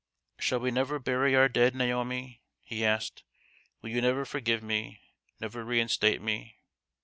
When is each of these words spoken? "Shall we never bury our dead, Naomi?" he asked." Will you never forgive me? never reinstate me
"Shall 0.39 0.57
we 0.59 0.71
never 0.71 0.97
bury 0.97 1.35
our 1.35 1.47
dead, 1.47 1.75
Naomi?" 1.75 2.41
he 2.69 2.83
asked." 2.83 3.21
Will 3.83 3.91
you 3.91 4.01
never 4.01 4.25
forgive 4.25 4.63
me? 4.63 4.99
never 5.39 5.63
reinstate 5.63 6.23
me 6.23 6.57